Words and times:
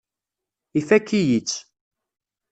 Ifakk-iyi-tt. 0.79 1.59